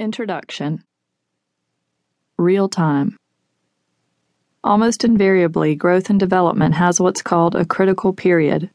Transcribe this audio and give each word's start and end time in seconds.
Introduction 0.00 0.84
Real 2.36 2.68
time. 2.68 3.16
Almost 4.62 5.02
invariably, 5.02 5.74
growth 5.74 6.08
and 6.08 6.20
development 6.20 6.76
has 6.76 7.00
what's 7.00 7.20
called 7.20 7.56
a 7.56 7.64
critical 7.64 8.12
period. 8.12 8.70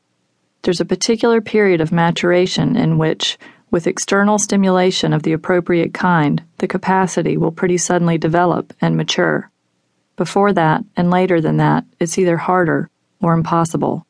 There's 0.64 0.82
a 0.82 0.86
particular 0.86 1.40
period 1.40 1.80
of 1.80 1.94
maturation 1.94 2.76
in 2.76 2.98
which, 2.98 3.38
with 3.72 3.88
external 3.88 4.38
stimulation 4.38 5.14
of 5.14 5.24
the 5.24 5.32
appropriate 5.32 5.94
kind, 5.94 6.44
the 6.58 6.68
capacity 6.68 7.38
will 7.38 7.54
pretty 7.54 7.78
suddenly 7.78 8.18
develop 8.18 8.74
and 8.82 8.98
mature. 8.98 9.50
Before 10.18 10.52
that, 10.52 10.84
and 10.98 11.10
later 11.10 11.40
than 11.40 11.56
that, 11.56 11.86
it's 12.02 12.18
either 12.18 12.36
harder 12.36 12.90
or 13.22 13.34
impossible. 13.34 14.06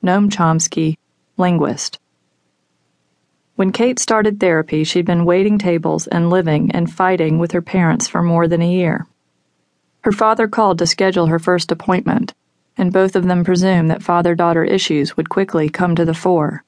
Noam 0.00 0.30
Chomsky, 0.30 0.96
linguist. 1.36 1.98
When 3.56 3.70
Kate 3.70 4.00
started 4.00 4.40
therapy, 4.40 4.82
she'd 4.82 5.06
been 5.06 5.24
waiting 5.24 5.58
tables 5.58 6.08
and 6.08 6.28
living 6.28 6.72
and 6.72 6.92
fighting 6.92 7.38
with 7.38 7.52
her 7.52 7.62
parents 7.62 8.08
for 8.08 8.20
more 8.20 8.48
than 8.48 8.60
a 8.60 8.68
year. 8.70 9.06
Her 10.00 10.10
father 10.10 10.48
called 10.48 10.80
to 10.80 10.88
schedule 10.88 11.26
her 11.26 11.38
first 11.38 11.70
appointment, 11.70 12.34
and 12.76 12.92
both 12.92 13.14
of 13.14 13.26
them 13.26 13.44
presumed 13.44 13.90
that 13.90 14.02
father 14.02 14.34
daughter 14.34 14.64
issues 14.64 15.16
would 15.16 15.28
quickly 15.28 15.68
come 15.68 15.94
to 15.94 16.04
the 16.04 16.14
fore. 16.14 16.64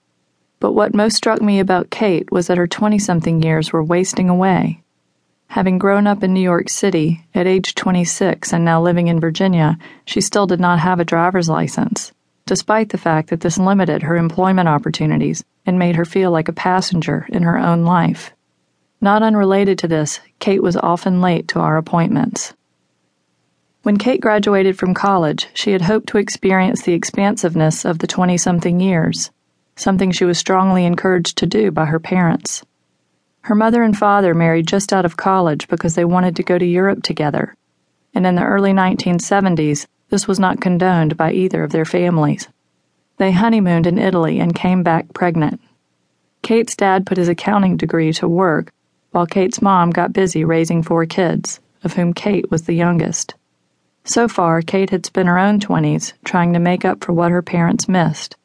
But 0.60 0.74
what 0.74 0.94
most 0.94 1.16
struck 1.16 1.42
me 1.42 1.58
about 1.58 1.90
Kate 1.90 2.30
was 2.30 2.46
that 2.46 2.56
her 2.56 2.68
20 2.68 3.00
something 3.00 3.42
years 3.42 3.72
were 3.72 3.82
wasting 3.82 4.30
away. 4.30 4.80
Having 5.48 5.78
grown 5.78 6.06
up 6.06 6.22
in 6.22 6.32
New 6.32 6.40
York 6.40 6.68
City, 6.68 7.24
at 7.34 7.48
age 7.48 7.74
26 7.74 8.52
and 8.52 8.64
now 8.64 8.80
living 8.80 9.08
in 9.08 9.18
Virginia, 9.18 9.76
she 10.04 10.20
still 10.20 10.46
did 10.46 10.60
not 10.60 10.78
have 10.78 11.00
a 11.00 11.04
driver's 11.04 11.48
license 11.48 12.12
despite 12.46 12.88
the 12.88 12.98
fact 12.98 13.28
that 13.28 13.40
this 13.40 13.58
limited 13.58 14.02
her 14.02 14.16
employment 14.16 14.68
opportunities 14.68 15.44
and 15.66 15.78
made 15.78 15.96
her 15.96 16.04
feel 16.04 16.30
like 16.30 16.48
a 16.48 16.52
passenger 16.52 17.26
in 17.28 17.42
her 17.42 17.58
own 17.58 17.84
life. 17.84 18.32
Not 19.00 19.22
unrelated 19.22 19.78
to 19.80 19.88
this, 19.88 20.20
Kate 20.38 20.62
was 20.62 20.76
often 20.76 21.20
late 21.20 21.48
to 21.48 21.60
our 21.60 21.76
appointments. 21.76 22.54
When 23.82 23.98
Kate 23.98 24.20
graduated 24.20 24.78
from 24.78 24.94
college, 24.94 25.48
she 25.54 25.72
had 25.72 25.82
hoped 25.82 26.08
to 26.08 26.18
experience 26.18 26.82
the 26.82 26.94
expansiveness 26.94 27.84
of 27.84 27.98
the 27.98 28.06
20 28.06 28.38
something 28.38 28.80
years, 28.80 29.30
something 29.76 30.10
she 30.10 30.24
was 30.24 30.38
strongly 30.38 30.84
encouraged 30.84 31.38
to 31.38 31.46
do 31.46 31.70
by 31.70 31.84
her 31.84 32.00
parents. 32.00 32.64
Her 33.42 33.54
mother 33.54 33.82
and 33.82 33.96
father 33.96 34.34
married 34.34 34.66
just 34.66 34.92
out 34.92 35.04
of 35.04 35.16
college 35.16 35.68
because 35.68 35.94
they 35.94 36.04
wanted 36.04 36.34
to 36.36 36.42
go 36.42 36.58
to 36.58 36.66
Europe 36.66 37.02
together, 37.02 37.54
and 38.14 38.26
in 38.26 38.34
the 38.34 38.42
early 38.42 38.72
1970s, 38.72 39.86
this 40.08 40.28
was 40.28 40.38
not 40.38 40.60
condoned 40.60 41.16
by 41.16 41.32
either 41.32 41.64
of 41.64 41.72
their 41.72 41.84
families. 41.84 42.48
They 43.16 43.32
honeymooned 43.32 43.86
in 43.86 43.98
Italy 43.98 44.38
and 44.38 44.54
came 44.54 44.82
back 44.82 45.12
pregnant. 45.12 45.60
Kate's 46.42 46.76
dad 46.76 47.06
put 47.06 47.18
his 47.18 47.28
accounting 47.28 47.76
degree 47.76 48.12
to 48.12 48.28
work, 48.28 48.72
while 49.10 49.26
Kate's 49.26 49.62
mom 49.62 49.90
got 49.90 50.12
busy 50.12 50.44
raising 50.44 50.82
four 50.82 51.06
kids, 51.06 51.60
of 51.82 51.94
whom 51.94 52.12
Kate 52.12 52.50
was 52.50 52.62
the 52.62 52.74
youngest. 52.74 53.34
So 54.04 54.28
far, 54.28 54.62
Kate 54.62 54.90
had 54.90 55.04
spent 55.04 55.26
her 55.26 55.38
own 55.38 55.58
20s 55.58 56.12
trying 56.24 56.52
to 56.52 56.60
make 56.60 56.84
up 56.84 57.02
for 57.02 57.12
what 57.12 57.32
her 57.32 57.42
parents 57.42 57.88
missed. 57.88 58.36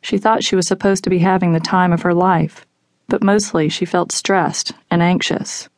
She 0.00 0.18
thought 0.18 0.42
she 0.42 0.56
was 0.56 0.66
supposed 0.66 1.04
to 1.04 1.10
be 1.10 1.18
having 1.18 1.52
the 1.52 1.60
time 1.60 1.92
of 1.92 2.02
her 2.02 2.14
life, 2.14 2.66
but 3.08 3.22
mostly 3.22 3.68
she 3.68 3.84
felt 3.84 4.10
stressed 4.10 4.72
and 4.90 5.02
anxious. 5.02 5.68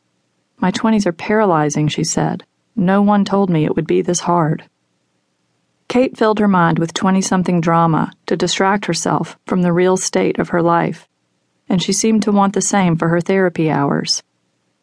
My 0.57 0.71
20s 0.71 1.05
are 1.05 1.13
paralyzing, 1.13 1.87
she 1.87 2.03
said. 2.03 2.43
No 2.75 3.01
one 3.01 3.23
told 3.23 3.49
me 3.49 3.65
it 3.65 3.75
would 3.75 3.87
be 3.87 4.01
this 4.01 4.21
hard. 4.21 4.63
Kate 5.89 6.15
filled 6.15 6.37
her 6.37 6.47
mind 6.47 6.77
with 6.77 6.93
20 6.93 7.19
something 7.19 7.59
drama 7.59 8.11
to 8.27 8.37
distract 8.37 8.85
herself 8.85 9.39
from 9.47 9.63
the 9.63 9.73
real 9.73 9.97
state 9.97 10.37
of 10.37 10.49
her 10.49 10.61
life, 10.61 11.09
and 11.67 11.81
she 11.81 11.91
seemed 11.91 12.21
to 12.21 12.31
want 12.31 12.53
the 12.53 12.61
same 12.61 12.95
for 12.95 13.09
her 13.09 13.19
therapy 13.19 13.71
hours. 13.71 14.21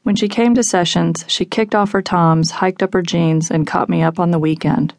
When 0.02 0.16
she 0.16 0.26
came 0.28 0.56
to 0.56 0.64
sessions, 0.64 1.24
she 1.28 1.44
kicked 1.44 1.76
off 1.76 1.92
her 1.92 2.02
toms, 2.02 2.50
hiked 2.50 2.82
up 2.82 2.92
her 2.92 3.02
jeans, 3.02 3.52
and 3.52 3.68
caught 3.68 3.88
me 3.88 4.02
up 4.02 4.18
on 4.18 4.32
the 4.32 4.38
weekend. 4.40 4.94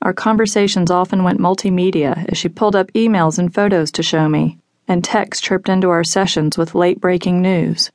Our 0.00 0.12
conversations 0.12 0.92
often 0.92 1.24
went 1.24 1.40
multimedia 1.40 2.24
as 2.28 2.38
she 2.38 2.48
pulled 2.48 2.76
up 2.76 2.92
emails 2.92 3.36
and 3.36 3.52
photos 3.52 3.90
to 3.92 4.02
show 4.04 4.28
me, 4.28 4.58
and 4.86 5.02
text 5.02 5.42
chirped 5.42 5.68
into 5.68 5.90
our 5.90 6.04
sessions 6.04 6.56
with 6.56 6.76
late 6.76 7.00
breaking 7.00 7.42
news. 7.42 7.90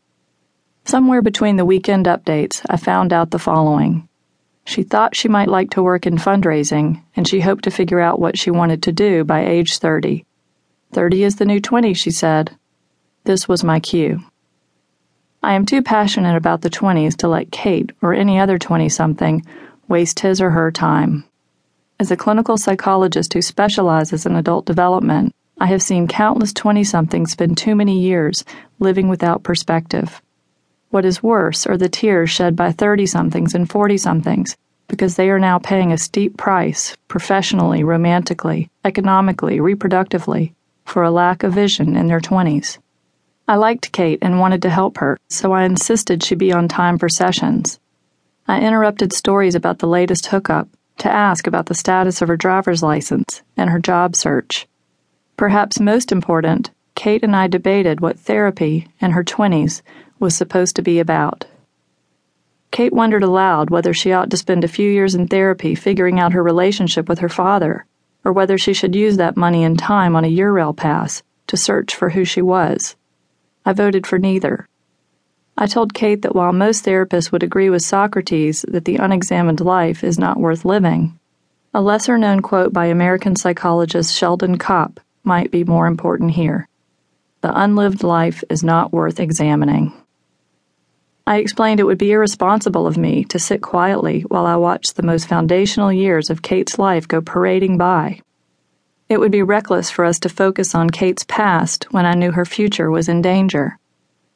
Somewhere 0.84 1.22
between 1.22 1.56
the 1.56 1.66
weekend 1.66 2.08
updates, 2.08 2.62
I 2.70 2.76
found 2.76 3.14
out 3.14 3.32
the 3.32 3.40
following. 3.40 4.07
She 4.68 4.84
thought 4.84 5.16
she 5.16 5.30
might 5.30 5.48
like 5.48 5.70
to 5.72 5.82
work 5.82 6.06
in 6.06 6.18
fundraising, 6.18 7.02
and 7.16 7.26
she 7.26 7.40
hoped 7.40 7.64
to 7.64 7.72
figure 7.72 8.02
out 8.02 8.20
what 8.20 8.38
she 8.38 8.52
wanted 8.52 8.84
to 8.84 8.92
do 8.92 9.24
by 9.24 9.46
age 9.46 9.78
30. 9.78 10.26
30 10.92 11.24
is 11.24 11.38
the 11.38 11.46
new 11.46 11.62
20, 11.62 11.94
she 11.94 12.12
said. 12.12 12.52
This 13.24 13.48
was 13.48 13.64
my 13.64 13.80
cue. 13.80 14.20
I 15.42 15.54
am 15.54 15.66
too 15.66 15.82
passionate 15.82 16.36
about 16.36 16.64
the 16.64 16.70
20s 16.70 17.16
to 17.20 17.30
let 17.30 17.50
Kate 17.50 17.94
or 18.02 18.14
any 18.14 18.38
other 18.42 18.60
20 18.60 18.90
something 18.90 19.46
waste 19.88 20.20
his 20.20 20.42
or 20.42 20.50
her 20.50 20.70
time. 20.70 21.24
As 21.98 22.12
a 22.12 22.18
clinical 22.18 22.58
psychologist 22.58 23.34
who 23.34 23.42
specializes 23.42 24.26
in 24.26 24.36
adult 24.36 24.66
development, 24.66 25.34
I 25.58 25.68
have 25.68 25.82
seen 25.82 26.10
countless 26.10 26.52
20 26.52 26.84
somethings 26.84 27.32
spend 27.32 27.58
too 27.58 27.74
many 27.74 28.02
years 28.02 28.44
living 28.80 29.08
without 29.08 29.44
perspective. 29.44 30.22
What 30.90 31.04
is 31.04 31.22
worse 31.22 31.68
are 31.68 31.78
the 31.78 31.90
tears 31.90 32.30
shed 32.30 32.56
by 32.56 32.72
30 32.72 33.06
somethings 33.06 33.54
and 33.54 33.70
40 33.70 33.98
somethings 33.98 34.56
because 34.88 35.16
they 35.16 35.30
are 35.30 35.40
now 35.40 35.60
paying 35.60 35.92
a 35.92 35.98
steep 35.98 36.38
price, 36.38 36.96
professionally, 37.10 37.84
romantically, 37.84 38.70
economically, 38.86 39.58
reproductively, 39.58 40.54
for 40.86 41.04
a 41.04 41.12
lack 41.12 41.44
of 41.44 41.54
vision 41.54 41.98
in 41.98 42.08
their 42.08 42.22
20s. 42.22 42.78
I 43.50 43.56
liked 43.56 43.92
Kate 43.92 44.20
and 44.22 44.40
wanted 44.40 44.62
to 44.62 44.70
help 44.70 44.98
her, 45.00 45.18
so 45.30 45.52
I 45.52 45.64
insisted 45.64 46.24
she 46.24 46.36
be 46.36 46.54
on 46.54 46.70
time 46.70 46.98
for 46.98 47.10
sessions. 47.10 47.80
I 48.48 48.62
interrupted 48.62 49.12
stories 49.12 49.56
about 49.56 49.80
the 49.80 49.88
latest 49.88 50.28
hookup 50.28 50.70
to 51.00 51.12
ask 51.12 51.48
about 51.48 51.66
the 51.66 51.76
status 51.76 52.22
of 52.22 52.30
her 52.30 52.38
driver's 52.38 52.82
license 52.82 53.42
and 53.58 53.70
her 53.70 53.80
job 53.80 54.16
search. 54.16 54.68
Perhaps 55.36 55.82
most 55.82 56.14
important, 56.14 56.72
Kate 56.96 57.24
and 57.24 57.36
I 57.36 57.48
debated 57.48 58.00
what 58.00 58.18
therapy 58.18 58.88
in 59.02 59.12
her 59.12 59.24
20s 59.24 59.82
was 60.20 60.36
supposed 60.36 60.76
to 60.76 60.82
be 60.82 61.00
about. 61.00 61.46
Kate 62.72 62.94
wondered 62.94 63.24
aloud 63.24 63.70
whether 63.70 63.94
she 63.94 64.12
ought 64.12 64.30
to 64.30 64.38
spend 64.38 64.64
a 64.64 64.68
few 64.68 64.90
years 64.90 65.16
in 65.16 65.28
therapy 65.28 65.74
figuring 65.74 66.20
out 66.20 66.34
her 66.34 66.44
relationship 66.44 67.08
with 67.10 67.20
her 67.20 67.30
father, 67.30 67.86
or 68.24 68.32
whether 68.32 68.58
she 68.58 68.74
should 68.74 68.96
use 68.96 69.18
that 69.18 69.38
money 69.38 69.64
and 69.64 69.80
time 69.80 70.16
on 70.16 70.26
a 70.26 70.32
Eurail 70.32 70.76
pass 70.76 71.24
to 71.48 71.58
search 71.58 71.96
for 71.96 72.10
who 72.10 72.26
she 72.26 72.42
was. 72.42 72.96
I 73.66 73.74
voted 73.74 74.06
for 74.06 74.20
neither. 74.20 74.68
I 75.58 75.66
told 75.66 75.94
Kate 75.94 76.22
that 76.22 76.36
while 76.36 76.54
most 76.54 76.86
therapists 76.86 77.32
would 77.32 77.42
agree 77.42 77.70
with 77.70 77.82
Socrates 77.82 78.64
that 78.68 78.86
the 78.86 78.98
unexamined 78.98 79.62
life 79.62 80.04
is 80.04 80.20
not 80.20 80.40
worth 80.40 80.66
living, 80.66 81.18
a 81.74 81.82
lesser 81.82 82.18
known 82.18 82.42
quote 82.42 82.74
by 82.74 82.86
American 82.86 83.36
psychologist 83.36 84.16
Sheldon 84.16 84.58
Kopp 84.58 85.00
might 85.24 85.52
be 85.52 85.64
more 85.64 85.88
important 85.88 86.32
here. 86.32 86.68
The 87.42 87.60
unlived 87.60 88.04
life 88.04 88.44
is 88.50 88.64
not 88.64 88.94
worth 88.94 89.20
examining. 89.20 89.94
I 91.28 91.40
explained 91.40 91.82
it 91.82 91.84
would 91.84 91.98
be 91.98 92.14
irresponsible 92.14 92.88
of 92.88 92.98
me 92.98 93.26
to 93.26 93.38
sit 93.38 93.62
quietly 93.62 94.22
while 94.22 94.46
I 94.46 94.56
watched 94.56 94.96
the 94.96 95.04
most 95.04 95.28
foundational 95.28 95.92
years 95.92 96.30
of 96.30 96.42
Kate's 96.42 96.80
life 96.80 97.06
go 97.06 97.20
parading 97.20 97.78
by. 97.78 98.22
It 99.10 99.20
would 99.20 99.34
be 99.34 99.44
reckless 99.44 99.90
for 99.92 100.06
us 100.06 100.20
to 100.20 100.30
focus 100.30 100.74
on 100.74 100.90
Kate's 100.90 101.26
past 101.26 101.92
when 101.92 102.06
I 102.06 102.14
knew 102.14 102.32
her 102.32 102.46
future 102.46 102.90
was 102.90 103.10
in 103.10 103.22
danger. 103.22 103.78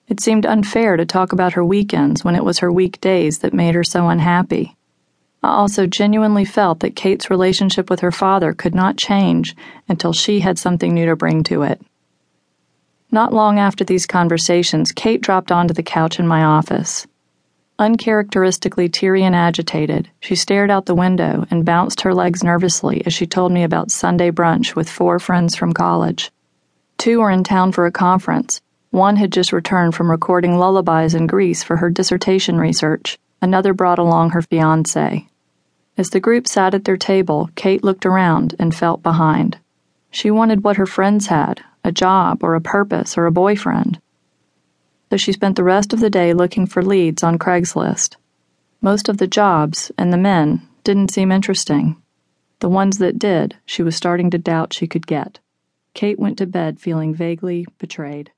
It 0.09 0.19
seemed 0.19 0.45
unfair 0.45 0.97
to 0.97 1.05
talk 1.05 1.31
about 1.31 1.53
her 1.53 1.63
weekends 1.63 2.25
when 2.25 2.35
it 2.35 2.43
was 2.43 2.59
her 2.59 2.69
weekdays 2.73 3.39
that 3.39 3.53
made 3.53 3.73
her 3.73 3.85
so 3.85 4.09
unhappy. 4.09 4.75
I 5.41 5.47
also 5.47 5.87
genuinely 5.87 6.43
felt 6.43 6.81
that 6.81 6.97
Kate's 6.97 7.29
relationship 7.29 7.89
with 7.89 8.01
her 8.01 8.11
father 8.11 8.53
could 8.53 8.75
not 8.75 8.97
change 8.97 9.55
until 9.87 10.11
she 10.11 10.41
had 10.41 10.59
something 10.59 10.93
new 10.93 11.05
to 11.05 11.15
bring 11.15 11.43
to 11.43 11.63
it. 11.63 11.81
Not 13.13 13.33
long 13.33 13.59
after 13.59 13.83
these 13.83 14.07
conversations, 14.07 14.93
Kate 14.93 15.19
dropped 15.19 15.51
onto 15.51 15.73
the 15.73 15.83
couch 15.83 16.17
in 16.17 16.25
my 16.25 16.43
office. 16.43 17.05
Uncharacteristically 17.77 18.87
teary 18.87 19.23
and 19.23 19.35
agitated, 19.35 20.07
she 20.21 20.33
stared 20.33 20.71
out 20.71 20.85
the 20.85 20.95
window 20.95 21.45
and 21.51 21.65
bounced 21.65 22.01
her 22.01 22.13
legs 22.13 22.41
nervously 22.41 23.05
as 23.05 23.13
she 23.13 23.27
told 23.27 23.51
me 23.51 23.63
about 23.63 23.91
Sunday 23.91 24.31
brunch 24.31 24.75
with 24.75 24.89
four 24.89 25.19
friends 25.19 25.57
from 25.57 25.73
college. 25.73 26.31
Two 26.97 27.19
were 27.19 27.31
in 27.31 27.43
town 27.43 27.73
for 27.73 27.85
a 27.85 27.91
conference. 27.91 28.61
One 28.91 29.17
had 29.17 29.33
just 29.33 29.51
returned 29.51 29.93
from 29.93 30.09
recording 30.09 30.57
lullabies 30.57 31.13
in 31.13 31.27
Greece 31.27 31.63
for 31.63 31.77
her 31.77 31.89
dissertation 31.89 32.59
research. 32.59 33.19
Another 33.41 33.73
brought 33.73 33.99
along 33.99 34.29
her 34.29 34.41
fiance. 34.41 35.27
As 35.97 36.11
the 36.11 36.21
group 36.21 36.47
sat 36.47 36.73
at 36.73 36.85
their 36.85 36.95
table, 36.95 37.49
Kate 37.55 37.83
looked 37.83 38.05
around 38.05 38.55
and 38.57 38.73
felt 38.73 39.03
behind. 39.03 39.57
She 40.11 40.31
wanted 40.31 40.63
what 40.63 40.77
her 40.77 40.85
friends 40.85 41.27
had 41.27 41.61
a 41.91 41.93
job 41.93 42.41
or 42.41 42.55
a 42.55 42.61
purpose 42.61 43.17
or 43.17 43.25
a 43.25 43.31
boyfriend. 43.31 43.99
So 45.09 45.17
she 45.17 45.33
spent 45.33 45.57
the 45.57 45.63
rest 45.63 45.91
of 45.91 45.99
the 45.99 46.09
day 46.09 46.33
looking 46.33 46.65
for 46.65 46.81
leads 46.81 47.21
on 47.21 47.37
Craigslist. 47.37 48.15
Most 48.81 49.09
of 49.09 49.17
the 49.17 49.27
jobs 49.27 49.91
and 49.97 50.13
the 50.13 50.17
men 50.17 50.65
didn't 50.85 51.11
seem 51.11 51.33
interesting. 51.33 52.01
The 52.59 52.69
ones 52.69 52.97
that 52.99 53.19
did, 53.19 53.57
she 53.65 53.83
was 53.83 53.97
starting 53.97 54.29
to 54.29 54.37
doubt 54.37 54.73
she 54.73 54.87
could 54.87 55.05
get. 55.05 55.39
Kate 55.93 56.17
went 56.17 56.37
to 56.37 56.45
bed 56.45 56.79
feeling 56.79 57.13
vaguely 57.13 57.65
betrayed. 57.77 58.31